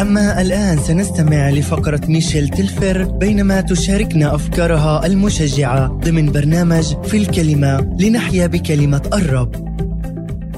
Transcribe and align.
أما 0.00 0.40
الآن 0.40 0.78
سنستمع 0.78 1.50
لفقرة 1.50 2.00
ميشيل 2.08 2.48
تلفر 2.48 3.04
بينما 3.04 3.60
تشاركنا 3.60 4.34
أفكارها 4.34 5.06
المشجعة 5.06 5.86
ضمن 5.86 6.32
برنامج 6.32 7.06
في 7.06 7.16
الكلمة 7.16 7.96
لنحيا 8.00 8.46
بكلمة 8.46 9.10
الرب 9.12 9.78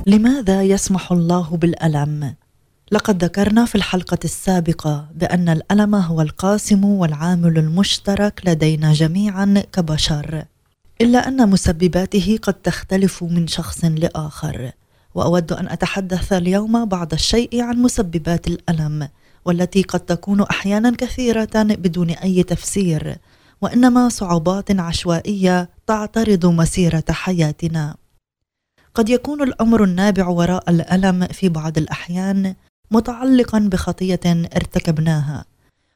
لماذا 0.06 0.62
يسمح 0.62 1.12
الله 1.12 1.56
بالألم؟ 1.56 2.34
لقد 2.92 3.24
ذكرنا 3.24 3.64
في 3.64 3.74
الحلقة 3.74 4.18
السابقة 4.24 5.08
بأن 5.14 5.48
الألم 5.48 5.94
هو 5.94 6.20
القاسم 6.20 6.84
والعامل 6.84 7.58
المشترك 7.58 8.42
لدينا 8.44 8.92
جميعا 8.92 9.62
كبشر 9.72 10.44
إلا 11.00 11.28
أن 11.28 11.50
مسبباته 11.50 12.38
قد 12.42 12.54
تختلف 12.54 13.22
من 13.22 13.46
شخص 13.46 13.84
لآخر 13.84 14.72
وأود 15.14 15.52
أن 15.52 15.68
أتحدث 15.68 16.32
اليوم 16.32 16.84
بعض 16.84 17.12
الشيء 17.12 17.60
عن 17.62 17.76
مسببات 17.76 18.46
الألم 18.46 19.08
والتي 19.44 19.82
قد 19.82 20.00
تكون 20.00 20.42
أحيانا 20.42 20.96
كثيرة 20.98 21.50
بدون 21.54 22.10
أي 22.10 22.42
تفسير 22.42 23.16
وإنما 23.60 24.08
صعوبات 24.08 24.80
عشوائية 24.80 25.70
تعترض 25.86 26.46
مسيرة 26.46 27.04
حياتنا. 27.10 27.96
قد 28.94 29.08
يكون 29.08 29.42
الأمر 29.42 29.84
النابع 29.84 30.28
وراء 30.28 30.70
الألم 30.70 31.26
في 31.26 31.48
بعض 31.48 31.78
الأحيان 31.78 32.54
متعلقا 32.90 33.58
بخطية 33.58 34.20
ارتكبناها 34.26 35.44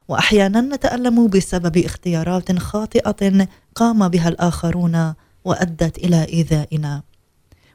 وأحيانا 0.08 0.60
نتألم 0.60 1.26
بسبب 1.26 1.76
اختيارات 1.76 2.58
خاطئة 2.58 3.48
قام 3.74 4.08
بها 4.08 4.28
الآخرون 4.28 5.14
وأدت 5.44 5.98
إلى 5.98 6.24
إيذائنا. 6.24 7.02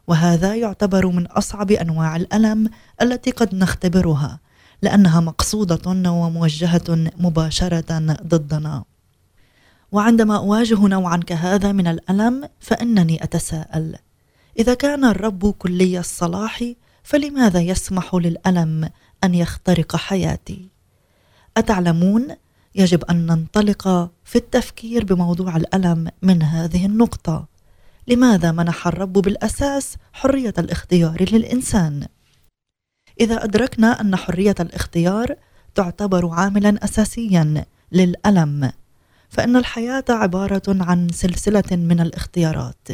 وهذا 0.08 0.56
يعتبر 0.56 1.08
من 1.08 1.26
أصعب 1.26 1.72
أنواع 1.72 2.16
الألم 2.16 2.70
التي 3.02 3.32
قد 3.32 3.56
نختبرها 3.56 4.40
لأنها 4.82 5.20
مقصودة 5.20 6.12
وموجهة 6.12 7.12
مباشرة 7.18 8.18
ضدنا. 8.24 8.84
وعندما 9.92 10.38
أواجه 10.38 10.88
نوعا 10.88 11.18
كهذا 11.18 11.72
من 11.72 11.88
الألم 11.88 12.50
فإنني 12.60 13.24
أتساءل 13.24 13.96
إذا 14.60 14.74
كان 14.74 15.06
الرب 15.06 15.52
كلي 15.52 16.00
الصلاح 16.00 16.64
فلماذا 17.04 17.60
يسمح 17.60 18.16
للألم 18.16 18.90
أن 19.24 19.36
يخترق 19.36 19.96
حياتي؟ 19.96 20.70
أتعلمون؟ 21.58 22.28
يجب 22.76 23.04
أن 23.04 23.26
ننطلق 23.26 24.12
في 24.24 24.36
التفكير 24.36 25.06
بموضوع 25.06 25.56
الألم 25.56 26.08
من 26.22 26.44
هذه 26.44 26.86
النقطة. 26.86 27.48
لماذا 28.08 28.52
منح 28.52 28.88
الرب 28.88 29.14
بالأساس 29.14 29.96
حرية 30.14 30.54
الاختيار 30.58 31.26
للإنسان؟ 31.32 32.08
إذا 33.20 33.44
أدركنا 33.44 34.02
أن 34.02 34.16
حرية 34.16 34.56
الاختيار 34.60 35.36
تعتبر 35.76 36.30
عاملا 36.30 36.84
اساسيا 36.84 37.66
للألم 37.92 38.72
فإن 39.30 39.56
الحياة 39.56 40.04
عبارة 40.10 40.62
عن 40.68 41.10
سلسلة 41.10 41.64
من 41.72 42.00
الاختيارات 42.00 42.88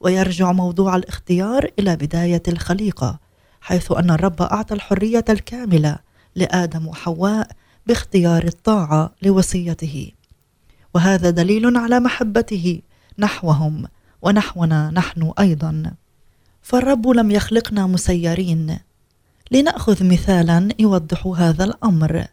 ويرجع 0.00 0.52
موضوع 0.52 0.96
الاختيار 0.96 1.70
إلى 1.78 1.96
بداية 1.96 2.42
الخليقة 2.48 3.18
حيث 3.60 3.92
أن 3.92 4.10
الرب 4.10 4.42
أعطى 4.42 4.74
الحرية 4.74 5.24
الكاملة 5.28 5.98
لآدم 6.36 6.88
وحواء 6.88 7.48
باختيار 7.86 8.44
الطاعة 8.44 9.12
لوصيته. 9.22 10.12
وهذا 10.94 11.30
دليل 11.30 11.76
على 11.76 12.00
محبته 12.00 12.80
نحوهم 13.18 13.86
ونحونا 14.22 14.90
نحن 14.90 15.32
أيضا. 15.38 15.92
فالرب 16.62 17.08
لم 17.08 17.30
يخلقنا 17.30 17.86
مسيرين 17.86 18.78
لنأخذ 19.52 20.04
مثالا 20.04 20.68
يوضح 20.78 21.26
هذا 21.26 21.64
الأمر. 21.64 22.26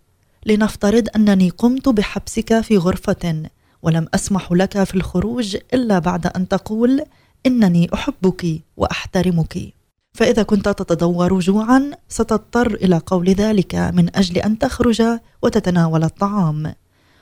لنفترض 0.46 1.08
أنني 1.16 1.50
قمت 1.50 1.90
بحبسك 1.90 2.62
في 2.62 2.78
غرفة 2.78 3.50
ولم 3.82 4.08
أسمح 4.14 4.52
لك 4.52 4.84
في 4.84 4.96
الخروج 4.96 5.58
إلا 5.74 6.00
بعد 6.00 6.28
أن 6.28 6.48
تقول 6.48 7.02
إنني 7.46 7.90
أحبك 7.94 8.62
وأحترمك. 8.78 9.74
فإذا 10.14 10.44
كنت 10.44 10.70
تتدور 10.70 11.40
جوعا 11.40 11.92
ستضطر 12.10 12.74
إلى 12.74 12.98
قول 12.98 13.30
ذلك 13.30 13.76
من 13.76 14.16
أجل 14.16 14.38
أن 14.38 14.60
تخرج 14.60 15.04
وتتناول 15.42 16.04
الطعام. 16.04 16.74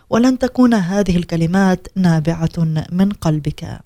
ولن 0.09 0.39
تكون 0.39 0.73
هذه 0.73 1.17
الكلمات 1.17 1.88
نابعة 1.95 2.85
من 2.91 3.09
قلبك. 3.09 3.79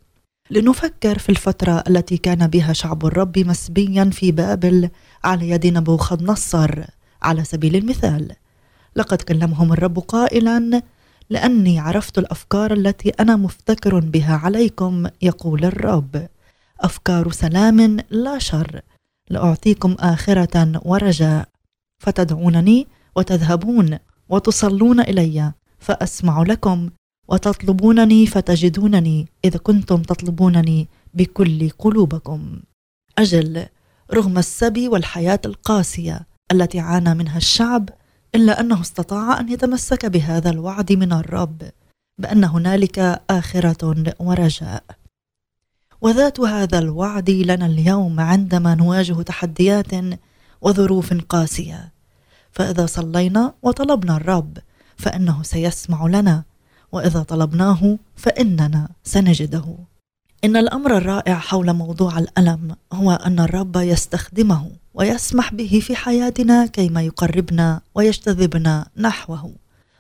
لنفكر 0.52 1.18
في 1.18 1.30
الفترة 1.30 1.84
التي 1.88 2.18
كان 2.18 2.48
بها 2.48 2.74
شعب 2.74 3.06
الرب 3.06 3.40
مسبيا 3.40 4.10
في 4.14 4.32
بابل 4.32 4.90
على 5.24 5.50
يد 5.50 5.68
نبوخذ 5.68 6.24
نصر 6.24 6.84
على 7.22 7.44
سبيل 7.44 7.76
المثال 7.76 8.32
لقد 8.96 9.22
كلمهم 9.22 9.74
الرب 9.74 10.00
قائلا 10.00 10.82
لأني 11.30 11.80
عرفت 11.80 12.18
الأفكار 12.18 12.74
التي 12.74 13.10
أنا 13.10 13.36
مفتكر 13.36 14.00
بها 14.00 14.36
عليكم 14.36 15.08
يقول 15.22 15.66
الرب. 15.66 16.28
أفكار 16.80 17.32
سلام 17.32 17.98
لا 18.10 18.40
شر. 18.40 18.82
لأعطيكم 19.30 19.96
آخرة 20.00 20.82
ورجاء. 20.86 21.48
فتدعونني 22.00 22.88
وتذهبون 23.16 23.98
وتصلون 24.30 25.00
إلي 25.00 25.52
فأسمع 25.80 26.42
لكم 26.44 26.90
وتطلبونني 27.32 28.26
فتجدونني 28.28 29.28
إذ 29.46 29.58
كنتم 29.58 30.02
تطلبونني 30.02 30.88
بكل 31.14 31.70
قلوبكم. 31.70 32.60
أجل 33.18 33.66
رغم 34.14 34.38
السبي 34.38 34.88
والحياة 34.88 35.40
القاسية 35.46 36.28
التي 36.52 36.80
عانى 36.80 37.14
منها 37.14 37.38
الشعب 37.38 37.90
إلا 38.36 38.60
أنه 38.60 38.82
استطاع 38.82 39.40
أن 39.40 39.50
يتمسك 39.50 40.06
بهذا 40.06 40.50
الوعد 40.50 40.92
من 40.92 41.14
الرب 41.14 41.62
بأن 42.18 42.44
هنالك 42.44 43.22
آخرة 43.30 44.14
ورجاء. 44.20 44.84
وذات 46.02 46.40
هذا 46.40 46.80
الوعد 46.80 47.30
لنا 47.30 47.66
اليوم 47.66 48.20
عندما 48.20 48.76
نواجه 48.76 49.22
تحديات 49.22 49.92
وظروف 50.62 51.14
قاسية. 51.14 51.92
فإذا 52.52 52.86
صلينا 52.86 53.54
وطلبنا 53.62 54.18
الرب 54.18 54.58
فإنه 54.98 55.44
سيسمع 55.44 56.08
لنا 56.08 56.44
وإذا 56.92 57.24
طلبناه 57.24 57.98
فإننا 58.16 58.90
سنجده. 59.04 59.76
إن 60.44 60.58
الأمر 60.58 60.98
الرائع 60.98 61.36
حول 61.36 61.74
موضوع 61.74 62.20
الألم 62.20 62.76
هو 62.94 63.12
أن 63.12 63.40
الرب 63.40 63.76
يستخدمه 63.76 64.72
ويسمح 64.94 65.54
به 65.54 65.80
في 65.84 65.96
حياتنا 65.96 66.66
كيما 66.66 67.02
يقربنا 67.02 67.82
ويجتذبنا 67.96 68.86
نحوه 68.98 69.54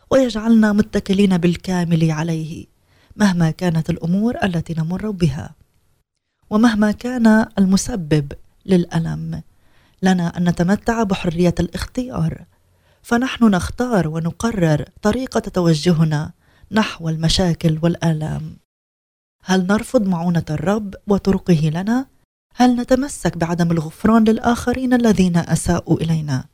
ويجعلنا 0.09 0.73
متكلين 0.73 1.37
بالكامل 1.37 2.11
عليه 2.11 2.65
مهما 3.15 3.51
كانت 3.51 3.89
الأمور 3.89 4.35
التي 4.43 4.73
نمر 4.77 5.11
بها. 5.11 5.55
ومهما 6.49 6.91
كان 6.91 7.45
المسبب 7.59 8.33
للألم 8.65 9.41
لنا 10.03 10.37
أن 10.37 10.49
نتمتع 10.49 11.03
بحرية 11.03 11.55
الاختيار 11.59 12.45
فنحن 13.01 13.45
نختار 13.45 14.07
ونقرر 14.07 14.85
طريقة 15.01 15.39
توجهنا 15.39 16.31
نحو 16.73 17.09
المشاكل 17.09 17.79
والآلام. 17.83 18.57
هل 19.43 19.67
نرفض 19.67 20.07
معونة 20.07 20.45
الرب 20.49 20.95
وطرقه 21.07 21.69
لنا؟ 21.69 22.05
هل 22.55 22.75
نتمسك 22.75 23.37
بعدم 23.37 23.71
الغفران 23.71 24.23
للآخرين 24.23 24.93
الذين 24.93 25.37
أساءوا 25.37 25.97
إلينا؟ 26.01 26.45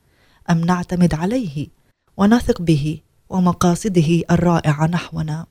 أم 0.50 0.62
نعتمد 0.62 1.14
عليه 1.14 1.68
ونثق 2.18 2.62
به 2.62 3.02
ومقاصده 3.30 4.24
الرائعة 4.32 4.88
نحونا؟ 4.88 5.46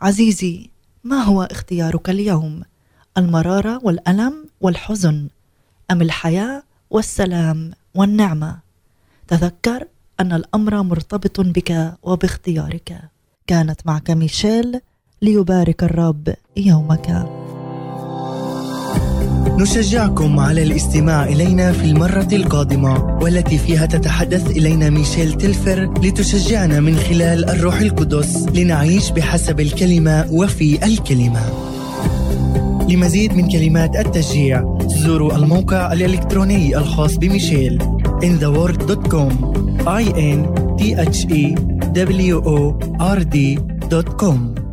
عزيزي 0.00 0.70
ما 1.04 1.22
هو 1.22 1.42
اختيارك 1.42 2.10
اليوم؟ 2.10 2.62
المرارة 3.18 3.80
والألم 3.84 4.48
والحزن؟ 4.60 5.28
أم 5.90 6.02
الحياة 6.02 6.62
والسلام 6.90 7.72
والنعمة؟ 7.94 8.58
تذكر 9.28 9.88
أن 10.20 10.32
الأمر 10.32 10.82
مرتبط 10.82 11.40
بك 11.40 11.94
وباختيارك. 12.02 13.15
كانت 13.46 13.80
معك 13.86 14.10
ميشيل 14.10 14.80
ليبارك 15.22 15.82
الرب 15.82 16.34
يومك. 16.56 17.26
نشجعكم 19.58 20.40
على 20.40 20.62
الاستماع 20.62 21.24
إلينا 21.24 21.72
في 21.72 21.84
المرة 21.84 22.28
القادمة 22.32 23.18
والتي 23.22 23.58
فيها 23.58 23.86
تتحدث 23.86 24.50
إلينا 24.50 24.90
ميشيل 24.90 25.32
تلفر 25.32 25.94
لتشجعنا 26.02 26.80
من 26.80 26.96
خلال 26.96 27.50
الروح 27.50 27.80
القدس 27.80 28.48
لنعيش 28.54 29.10
بحسب 29.10 29.60
الكلمة 29.60 30.26
وفي 30.30 30.86
الكلمة. 30.86 31.42
لمزيد 32.88 33.32
من 33.32 33.48
كلمات 33.48 33.96
التشجيع 33.96 34.78
زوروا 34.86 35.36
الموقع 35.36 35.92
الإلكتروني 35.92 36.76
الخاص 36.78 37.16
بميشيل 37.16 37.82
intheword.com 38.22 39.32
i 39.86 40.04
n 40.36 40.38
t 40.78 40.82
h 40.94 41.26
e 41.30 41.75
w 41.96 42.36
o 42.44 42.78
r 42.98 43.24
d 43.24 43.58
dot 43.88 44.18
com. 44.20 44.65